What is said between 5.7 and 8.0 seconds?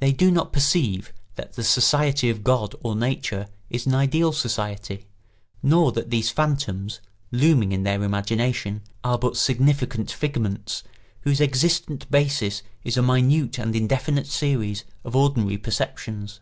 that these phantoms, looming in